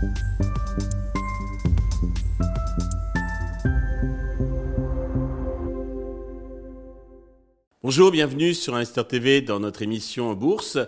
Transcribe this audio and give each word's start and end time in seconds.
you 0.00 0.47
Bonjour, 7.84 8.10
bienvenue 8.10 8.54
sur 8.54 8.74
Investor 8.74 9.06
TV 9.06 9.40
dans 9.40 9.60
notre 9.60 9.82
émission 9.82 10.34
Bourse. 10.34 10.78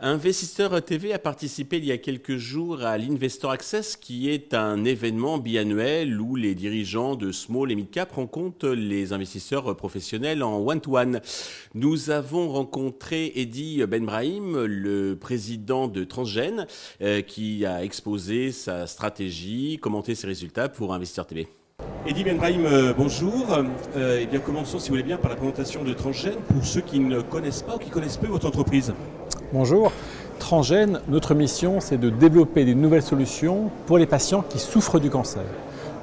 Investisseur 0.00 0.84
TV 0.84 1.12
a 1.12 1.20
participé 1.20 1.76
il 1.76 1.84
y 1.84 1.92
a 1.92 1.98
quelques 1.98 2.36
jours 2.36 2.82
à 2.82 2.98
l'Investor 2.98 3.52
Access 3.52 3.94
qui 3.94 4.28
est 4.28 4.52
un 4.52 4.84
événement 4.84 5.38
biannuel 5.38 6.20
où 6.20 6.34
les 6.34 6.56
dirigeants 6.56 7.14
de 7.14 7.30
small 7.30 7.70
et 7.70 7.76
mid 7.76 7.92
cap 7.92 8.10
rencontrent 8.10 8.70
les 8.70 9.12
investisseurs 9.12 9.76
professionnels 9.76 10.42
en 10.42 10.58
one-to-one. 10.58 11.20
Nous 11.74 12.10
avons 12.10 12.48
rencontré 12.48 13.30
Eddy 13.36 13.86
Benbrahim, 13.86 14.64
le 14.64 15.14
président 15.14 15.86
de 15.86 16.02
Transgène, 16.02 16.66
euh, 17.02 17.22
qui 17.22 17.64
a 17.64 17.84
exposé 17.84 18.50
sa 18.50 18.88
stratégie, 18.88 19.78
commenté 19.80 20.16
ses 20.16 20.26
résultats 20.26 20.68
pour 20.68 20.92
Investisseur 20.92 21.24
TV. 21.24 21.46
Eddie 22.04 22.24
Benbrahim, 22.24 22.66
euh, 22.66 22.92
bonjour. 22.98 23.46
Euh, 23.96 24.18
eh 24.20 24.26
bien, 24.26 24.40
commençons, 24.40 24.80
si 24.80 24.88
vous 24.88 24.94
voulez 24.94 25.04
bien, 25.04 25.18
par 25.18 25.30
la 25.30 25.36
présentation 25.36 25.84
de 25.84 25.92
Transgène 25.92 26.34
pour 26.52 26.64
ceux 26.64 26.80
qui 26.80 26.98
ne 26.98 27.20
connaissent 27.20 27.62
pas 27.62 27.76
ou 27.76 27.78
qui 27.78 27.90
connaissent 27.90 28.16
peu 28.16 28.26
votre 28.26 28.44
entreprise. 28.44 28.92
Bonjour. 29.52 29.92
Transgène, 30.40 31.00
notre 31.06 31.32
mission, 31.34 31.78
c'est 31.78 31.98
de 31.98 32.10
développer 32.10 32.64
des 32.64 32.74
nouvelles 32.74 33.04
solutions 33.04 33.70
pour 33.86 33.98
les 33.98 34.06
patients 34.06 34.42
qui 34.42 34.58
souffrent 34.58 34.98
du 34.98 35.10
cancer. 35.10 35.44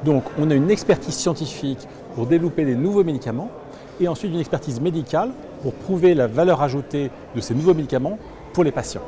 Donc, 0.06 0.24
on 0.40 0.50
a 0.50 0.56
une 0.56 0.72
expertise 0.72 1.16
scientifique 1.16 1.86
pour 2.16 2.28
développer 2.28 2.64
des 2.64 2.76
nouveaux 2.76 3.04
médicaments 3.04 3.52
et 4.00 4.08
ensuite 4.08 4.32
une 4.32 4.40
expertise 4.40 4.80
médicale 4.80 5.32
pour 5.64 5.74
prouver 5.74 6.14
la 6.14 6.28
valeur 6.28 6.62
ajoutée 6.62 7.12
de 7.36 7.42
ces 7.42 7.54
nouveaux 7.54 7.74
médicaments 7.74 8.18
pour 8.54 8.64
les 8.64 8.72
patients. 8.72 9.04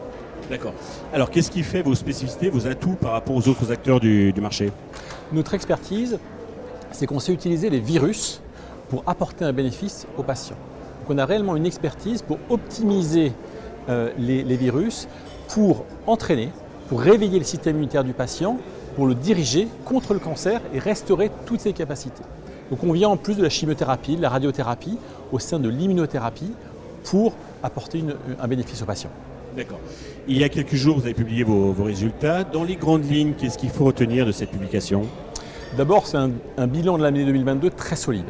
D'accord. 0.50 0.74
Alors, 1.14 1.30
qu'est-ce 1.30 1.52
qui 1.52 1.64
fait 1.64 1.84
vos 1.84 1.96
spécificités, 1.96 2.50
vos 2.50 2.68
atouts 2.68 2.98
par 3.00 3.14
rapport 3.14 3.38
aux 3.38 3.48
autres 3.48 3.72
acteurs 3.72 4.02
du, 4.02 4.34
du 4.34 4.42
marché? 4.42 4.74
Notre 5.32 5.54
expertise, 5.54 6.20
c'est 6.92 7.08
qu'on 7.08 7.20
sait 7.20 7.34
utiliser 7.34 7.70
les 7.70 7.80
virus 7.80 8.42
pour 8.90 9.04
apporter 9.08 9.46
un 9.46 9.54
bénéfice 9.54 10.06
aux 10.18 10.24
patients. 10.24 10.58
Donc 11.02 11.10
on 11.10 11.18
a 11.18 11.26
réellement 11.26 11.56
une 11.56 11.66
expertise 11.66 12.22
pour 12.22 12.38
optimiser 12.50 13.32
euh, 13.90 14.12
les, 14.18 14.58
virus, 14.58 15.08
pour 15.48 15.86
entraîner, 16.08 16.50
pour 16.90 17.02
réveiller 17.02 17.40
le 17.40 17.46
système 17.46 17.78
immunitaire 17.78 18.04
du 18.04 18.14
patient, 18.14 18.58
pour 18.96 19.08
le 19.08 19.16
diriger 19.16 19.68
contre 19.86 20.14
le 20.14 20.20
cancer 20.20 20.62
et 20.74 20.80
restaurer 20.80 21.32
toutes 21.46 21.62
ses 21.62 21.74
capacités. 21.74 22.24
Donc 22.70 22.84
on 22.84 22.92
vient 22.92 23.10
en 23.10 23.18
plus 23.18 23.36
de 23.36 23.44
la 23.44 23.50
chimiothérapie, 23.50 24.18
de 24.18 24.22
la 24.22 24.30
radiothérapie, 24.30 24.98
au 25.32 25.40
sein 25.40 25.60
de 25.60 25.70
l'immunothérapie, 25.70 26.52
pour 27.06 27.34
apporter 27.64 28.04
un 28.40 28.48
bénéfice 28.48 28.82
aux 28.82 28.86
patients. 28.86 29.10
D'accord. 29.56 29.80
Il 30.28 30.38
y 30.38 30.44
a 30.44 30.50
quelques 30.50 30.76
jours, 30.76 30.98
vous 30.98 31.06
avez 31.06 31.14
publié 31.14 31.44
vos 31.44 31.74
résultats. 31.84 32.44
Dans 32.44 32.64
les 32.64 32.76
grandes 32.76 33.10
lignes, 33.10 33.34
qu'est-ce 33.38 33.58
qu'il 33.58 33.70
faut 33.70 33.86
retenir 33.86 34.26
de 34.26 34.32
cette 34.32 34.52
publication? 34.52 35.08
D'abord, 35.78 36.06
c'est 36.06 36.18
un, 36.18 36.68
bilan 36.68 36.98
de 36.98 37.04
l'année 37.04 37.24
2022 37.24 37.70
très 37.70 37.96
solide. 37.96 38.26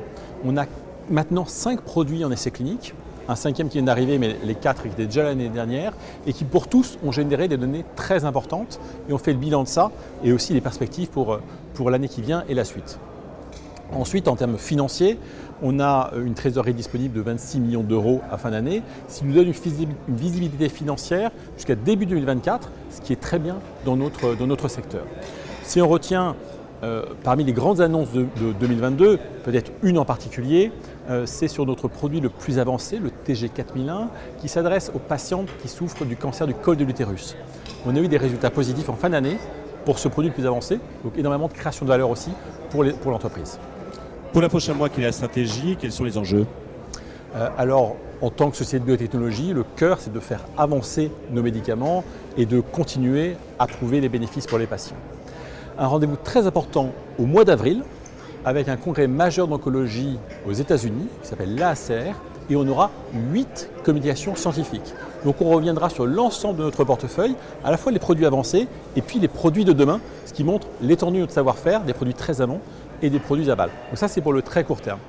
On 0.46 0.58
a 0.58 0.66
maintenant 1.10 1.46
5 1.46 1.82
produits 1.82 2.24
en 2.24 2.32
essai 2.32 2.52
clinique, 2.52 2.94
un 3.28 3.36
cinquième 3.36 3.68
qui 3.68 3.78
vient 3.78 3.86
d'arriver, 3.86 4.20
mais 4.20 4.36
les 4.44 4.54
quatre 4.54 4.84
qui 4.84 4.90
étaient 4.90 5.08
déjà 5.08 5.24
l'année 5.24 5.50
dernière, 5.50 5.94
et 6.28 6.34
qui 6.34 6.44
pour 6.44 6.68
tous 6.68 7.00
ont 7.04 7.12
généré 7.12 7.48
des 7.48 7.58
données 7.58 7.84
très 7.96 8.26
importantes. 8.26 8.80
Et 9.10 9.14
on 9.14 9.18
fait 9.18 9.34
le 9.34 9.40
bilan 9.40 9.64
de 9.64 9.68
ça 9.68 9.90
et 10.24 10.34
aussi 10.34 10.54
les 10.54 10.62
perspectives 10.62 11.10
pour, 11.10 11.40
pour 11.74 11.90
l'année 11.90 12.10
qui 12.10 12.22
vient 12.22 12.44
et 12.48 12.54
la 12.54 12.64
suite. 12.64 13.00
Ensuite, 13.92 14.28
en 14.28 14.36
termes 14.36 14.60
financiers, 14.60 15.18
on 15.64 15.80
a 15.80 16.12
une 16.24 16.36
trésorerie 16.36 16.76
disponible 16.76 17.16
de 17.16 17.22
26 17.22 17.60
millions 17.60 17.84
d'euros 17.84 18.22
à 18.32 18.38
fin 18.38 18.52
d'année, 18.52 18.84
ce 19.08 19.20
qui 19.20 19.26
nous 19.26 19.34
donne 19.34 19.48
une 19.48 20.16
visibilité 20.16 20.70
financière 20.70 21.32
jusqu'à 21.58 21.76
début 21.76 22.06
2024, 22.06 22.70
ce 22.92 23.02
qui 23.02 23.14
est 23.14 23.20
très 23.20 23.40
bien 23.40 23.58
dans 23.84 23.96
notre, 23.96 24.36
dans 24.36 24.48
notre 24.48 24.68
secteur. 24.68 25.04
Si 25.64 25.82
on 25.82 25.88
retient 25.88 26.36
euh, 26.84 27.04
parmi 27.24 27.44
les 27.44 27.54
grandes 27.54 27.80
annonces 27.80 28.12
de, 28.12 28.26
2022, 28.60 29.20
peut-être 29.44 29.72
une 29.84 30.00
en 30.00 30.06
particulier, 30.06 30.72
euh, 31.10 31.26
c'est 31.28 31.48
sur 31.48 31.66
notre 31.66 31.88
produit 31.88 32.20
le 32.20 32.30
plus 32.30 32.58
avancé, 32.58 32.98
le 32.98 33.12
TG4001, 33.28 34.08
qui 34.40 34.48
s'adresse 34.48 34.92
aux 34.96 35.00
patientes 35.00 35.50
qui 35.62 35.68
souffrent 35.68 36.06
du 36.06 36.16
cancer 36.16 36.48
du 36.48 36.56
col 36.56 36.78
de 36.78 36.84
l'utérus. 36.84 37.36
On 37.86 37.96
a 37.96 38.00
eu 38.00 38.08
des 38.08 38.18
résultats 38.18 38.50
positifs 38.50 38.90
en 38.90 38.96
fin 38.96 39.12
d'année 39.12 39.38
pour 39.86 40.00
ce 40.00 40.08
produit 40.08 40.30
le 40.30 40.36
plus 40.36 40.48
avancé, 40.48 40.80
donc 41.04 41.18
énormément 41.18 41.48
de 41.48 41.54
création 41.54 41.86
de 41.86 41.92
valeur 41.92 42.10
aussi 42.10 42.32
pour 42.72 42.84
l'entreprise. 42.84 43.60
Pour, 44.32 44.42
la 44.42 44.50
prochaine 44.50 44.78
mois, 44.78 44.90
quelle 44.90 45.04
est 45.04 45.08
la 45.08 45.12
stratégie? 45.12 45.78
Quels 45.80 45.92
sont 45.92 46.06
les 46.06 46.18
enjeux? 46.18 46.48
Euh, 47.36 47.50
Alors, 47.58 47.96
en 48.22 48.30
tant 48.30 48.50
que 48.50 48.58
société 48.58 48.80
de 48.80 48.86
biotechnologie, 48.86 49.54
le 49.54 49.64
cœur, 49.76 50.00
c'est 50.00 50.14
de 50.14 50.20
faire 50.20 50.46
avancer 50.58 51.12
nos 51.32 51.44
médicaments 51.44 52.04
et 52.38 52.46
de 52.46 52.60
continuer 52.60 53.36
à 53.60 53.68
prouver 53.68 54.00
les 54.00 54.10
bénéfices 54.10 54.48
pour 54.48 54.58
les 54.58 54.68
patients 54.68 54.96
un 55.78 55.88
rendez-vous 55.88 56.18
très 56.18 56.48
important 56.48 56.92
au 57.20 57.26
mois 57.26 57.46
d'avril 57.46 57.84
avec 58.46 58.68
un 58.68 58.78
congrès 58.78 59.08
majeur 59.08 59.48
d'oncologie 59.48 60.18
aux 60.48 60.54
États-Unis 60.54 61.08
qui 61.22 61.28
s'appelle 61.28 61.56
l'ACR 61.56 62.16
et 62.50 62.56
on 62.56 62.68
aura 62.68 62.90
huit 63.32 63.70
communications 63.84 64.36
scientifiques. 64.36 64.94
Donc 65.24 65.42
on 65.42 65.50
reviendra 65.50 65.90
sur 65.90 66.06
l'ensemble 66.06 66.60
de 66.60 66.64
notre 66.64 66.84
portefeuille, 66.84 67.36
à 67.64 67.72
la 67.72 67.78
fois 67.78 67.92
les 67.92 68.00
produits 68.00 68.26
avancés 68.26 68.68
et 68.96 69.02
puis 69.02 69.20
les 69.20 69.28
produits 69.28 69.66
de 69.66 69.74
demain, 69.74 70.00
ce 70.26 70.34
qui 70.34 70.44
montre 70.44 70.68
l'étendue 70.82 71.18
de 71.18 71.22
notre 71.22 71.34
savoir-faire, 71.34 71.82
des 71.84 71.94
produits 71.94 72.16
très 72.16 72.42
amont 72.42 72.60
et 73.02 73.10
des 73.10 73.20
produits 73.20 73.50
aval. 73.52 73.70
Donc 73.90 73.98
ça 73.98 74.08
c'est 74.08 74.22
pour 74.22 74.34
le 74.34 74.42
très 74.42 74.64
court 74.64 74.82
terme. 74.82 75.00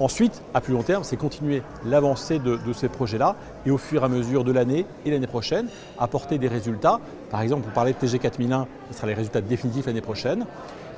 Ensuite, 0.00 0.42
à 0.54 0.60
plus 0.60 0.72
long 0.72 0.82
terme, 0.82 1.04
c'est 1.04 1.16
continuer 1.16 1.62
l'avancée 1.84 2.38
de, 2.38 2.58
ces 2.72 2.88
projets-là 2.88 3.36
et 3.66 3.70
au 3.70 3.78
fur 3.78 4.02
et 4.02 4.04
à 4.04 4.08
mesure 4.08 4.44
de 4.44 4.52
l'année 4.52 4.86
et 5.04 5.10
l'année 5.10 5.26
prochaine, 5.26 5.68
apporter 5.98 6.38
des 6.38 6.48
résultats. 6.48 7.00
Par 7.30 7.42
exemple, 7.42 7.62
pour 7.62 7.72
parler 7.72 7.92
de 7.92 7.98
TG 7.98 8.18
4001, 8.18 8.66
ce 8.90 8.96
sera 8.96 9.06
les 9.06 9.14
résultats 9.14 9.40
définitifs 9.40 9.86
l'année 9.86 10.00
prochaine. 10.00 10.46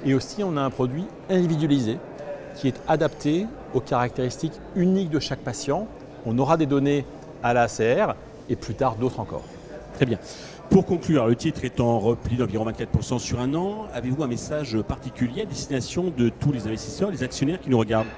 Et 0.05 0.15
aussi, 0.15 0.45
on 0.45 0.57
a 0.57 0.63
un 0.63 0.71
produit 0.71 1.07
individualisé 1.29 1.99
qui 2.57 2.69
est 2.69 2.81
adapté 2.87 3.47
aux 3.75 3.81
caractéristiques 3.81 4.61
uniques 4.77 5.11
de 5.11 5.19
chaque 5.19 5.41
patient. 5.41 5.89
On 6.25 6.39
aura 6.39 6.57
des 6.57 6.67
données 6.67 7.05
à 7.43 7.53
l'ACR 7.53 8.15
et 8.49 8.57
plus 8.57 8.75
tard 8.75 8.97
d'autres 8.97 9.21
encore. 9.21 9.43
Très 9.95 10.07
bien. 10.07 10.19
Pour 10.71 10.87
conclure, 10.87 11.27
le 11.27 11.37
titre 11.37 11.65
étant 11.65 11.99
repli 11.99 12.37
d'environ 12.37 12.67
24% 12.67 13.19
sur 13.19 13.41
un 13.41 13.55
an, 13.55 13.87
avez-vous 13.93 14.23
un 14.23 14.27
message 14.27 14.81
particulier 14.83 15.43
à 15.43 15.45
destination 15.45 16.13
de 16.17 16.31
tous 16.31 16.53
les 16.53 16.67
investisseurs, 16.67 17.11
les 17.11 17.23
actionnaires 17.23 17.61
qui 17.61 17.71
nous 17.71 17.79
regardent? 17.79 18.09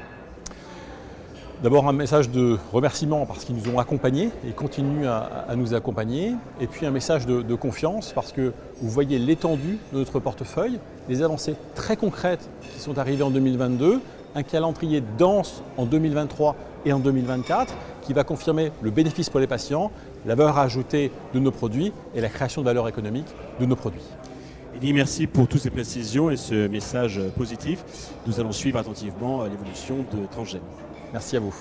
D'abord 1.63 1.89
un 1.89 1.93
message 1.95 2.29
de 2.29 2.59
remerciement 2.71 3.25
parce 3.25 3.47
qu'ils 3.47 3.57
nous 3.57 3.71
ont 3.71 3.79
accompagnés 3.79 4.29
et 4.47 4.53
continuent 4.53 5.07
à, 5.07 5.55
nous 5.57 5.73
accompagner. 5.73 6.35
Et 6.61 6.67
puis 6.67 6.85
un 6.85 6.91
message 6.91 7.25
de, 7.25 7.55
confiance 7.55 8.13
parce 8.13 8.31
que 8.31 8.53
vous 8.83 8.91
voyez 8.91 9.19
l'étendue 9.19 9.79
de 9.93 9.99
notre 9.99 10.21
portefeuille, 10.21 10.79
les 11.09 11.23
avancées 11.23 11.55
très 11.75 11.97
concrètes 11.97 12.47
qui 12.61 12.79
sont 12.79 12.99
arrivées 12.99 13.23
en 13.23 13.31
2022, 13.31 14.01
un 14.35 14.43
calendrier 14.43 15.03
dense 15.17 15.63
en 15.79 15.87
2023 15.87 16.57
et 16.85 16.93
en 16.93 16.99
2024 16.99 17.75
qui 18.03 18.13
va 18.13 18.23
confirmer 18.23 18.71
le 18.83 18.91
bénéfice 18.91 19.31
pour 19.31 19.41
les 19.41 19.47
patients, 19.47 19.91
la 20.27 20.35
valeur 20.35 20.59
ajoutée 20.59 21.11
de 21.33 21.39
nos 21.39 21.53
produits 21.53 21.95
et 22.15 22.21
la 22.21 22.29
création 22.29 22.61
de 22.61 22.67
valeur 22.67 22.87
économique 22.87 23.29
de 23.61 23.65
nos 23.65 23.77
produits. 23.77 24.05
merci 24.93 25.27
pour 25.27 25.49
toutes 25.49 25.63
ces 25.63 25.71
précisions 25.71 26.29
et 26.31 26.37
ce 26.37 26.69
message 26.69 27.19
positif. 27.35 27.83
Nous 28.27 28.41
allons 28.41 28.53
suivre 28.53 28.79
attentivement 28.79 29.45
l'évolution 29.45 30.05
de 30.13 30.27
Transgène. 30.31 30.61
Merci 31.17 31.39
à 31.39 31.41
vous. 31.41 31.55